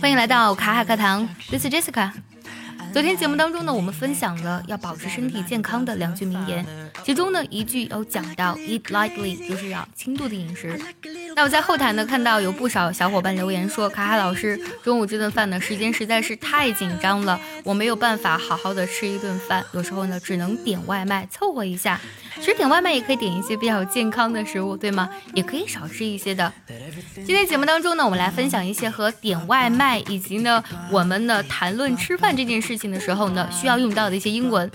[0.00, 2.10] 欢迎来到卡卡课堂，This is Jessica。
[2.90, 6.64] 昨天节目当中呢，我们分享了要保持身体健康的两句名言，
[7.04, 10.80] 其中呢一句有讲到 eat lightly，就是要轻度的饮食。
[11.40, 21.98] 那我在后台呢看到有不少小伙伴留言说，卡卡老师中午这顿饭呢时间实在是太紧张了，我没有办法好好的吃一顿饭，有时候呢只能点外卖凑合一下。
[22.36, 25.08] 其实点外卖也可以点一些比较健康的食物，对吗？
[25.32, 26.52] 也可以少吃一些的。
[27.14, 34.70] 今天节目当中呢，我们来分享一些和点外卖以及呢我们呢谈论吃饭这件事情的时候呢需要用到的一些英文。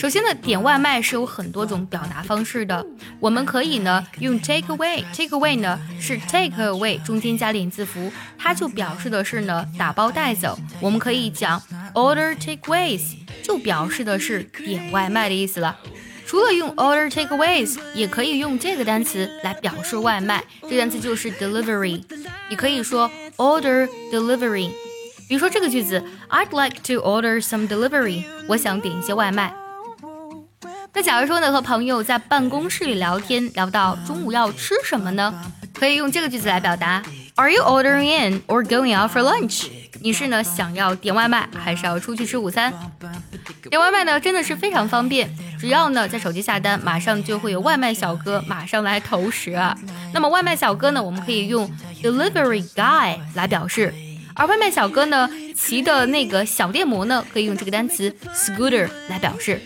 [0.00, 2.86] 首先呢，点外卖是有很多种表达方式的，
[3.20, 10.58] 我们可以呢用 take away，take away 呢是 take away 中间加连字符，它就表示的是呢打包带走。
[10.80, 13.02] 我们可以讲 order takeaways，
[13.42, 15.76] 就表示的是点外卖的意思了。
[16.26, 20.42] 除了用 order takeaways，也可以用这个单词来表示外卖。
[20.62, 22.02] 这个单词就是 delivery。
[22.48, 24.70] 你可以说 order delivery。
[25.28, 28.24] 比如说这个句子，I'd like to order some delivery。
[28.48, 29.54] 我想点一些外卖。
[30.92, 35.32] 那假如说呢，和朋友在办公室里聊天，聊到中午要吃什么呢？
[35.78, 37.02] 可以用这个句子来表达
[37.36, 39.68] ：Are you ordering in or going out for lunch？
[40.00, 42.72] 你是呢想要点外卖，还是要出去吃午餐？
[43.70, 49.76] 点外卖呢真的是非常方便，只要呢在手机下单，马上就会有外卖小哥马上来投食啊。
[50.12, 51.70] 那么外卖小哥呢，我们可以用
[52.02, 53.94] delivery guy 来表示，
[54.34, 59.60] 而外卖小哥呢骑的那个小电摩呢，可以用这个单词 scooter 来表示。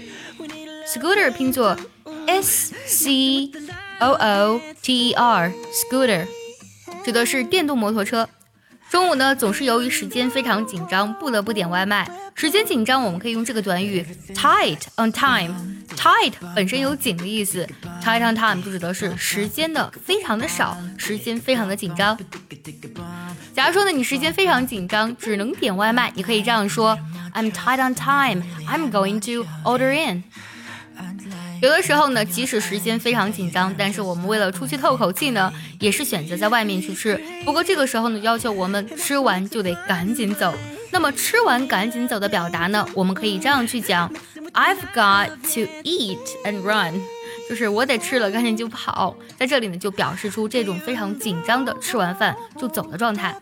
[0.87, 1.77] Scooter 拼作
[2.27, 3.51] s c
[4.01, 6.27] o o t e r scooter，
[7.05, 8.29] 指的是电动摩托车。
[8.91, 12.09] 中午呢，总是由于时间非常紧张，不得不点外卖。
[12.35, 15.55] 时间紧张，我们可以用这个短语 tight on time。
[15.97, 17.67] tight 本身有紧的意思
[18.03, 22.19] ，tight on time 就指的是时间的非常的少，时间非常的紧张。
[23.55, 26.99] 假如说呢，你时间非常紧张，只能点外卖，你可以这样说
[27.33, 28.43] ：I'm tight on time.
[28.69, 30.25] I'm going to order in.
[31.65, 37.19] 有的时候呢，即使时间非常紧张，但是我们为了出去透口气呢，也是选择在外面去吃。
[37.43, 40.53] 不过这个时候呢，要求我们吃完就得赶紧走。
[40.91, 44.13] 那么吃完赶紧走的表达呢，我们可以这样去讲
[44.53, 47.01] ：I've got to eat and run，
[47.49, 49.17] 就是我得吃了，赶紧就跑。
[49.39, 53.35] 在这里呢，就表示出这种非常紧张的吃完饭就走的状态。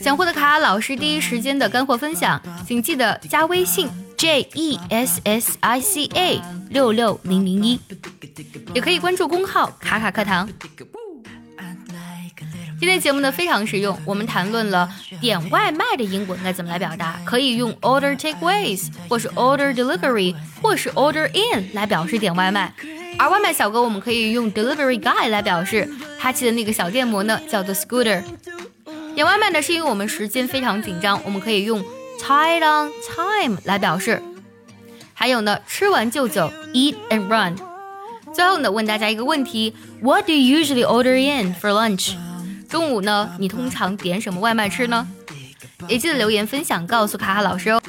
[0.00, 3.88] 想获得卡老师第一时间的干货分享，请记得加微信。
[4.16, 6.40] J E S S I C A
[6.70, 7.78] 六六零零一，
[8.74, 10.48] 也可以关注公号卡卡课堂。
[12.78, 14.88] 今天节目呢非常实用，我们谈论了
[15.20, 22.72] 点外卖的英文该怎么来表达，可以用 order takeaways，或是 order delivery，或是 order in 来表示点外卖。
[23.18, 25.88] 而外卖小哥我们可以用 delivery guy 来表示，
[26.18, 28.22] 他骑的那个小电摩呢叫做 scooter。
[29.14, 31.84] 点外卖呢是因为我们时间非常紧张，我们可以用。
[32.20, 34.22] Tied on time 来表示，
[35.14, 37.56] 还有呢，吃完就走，eat and run。
[38.34, 42.14] 最后呢，问大家一个问题：What do you usually order in for lunch？
[42.68, 45.06] 中午呢，你通常点什么外卖吃呢？
[45.88, 47.80] 也记得留言分享，告诉卡卡老师哦。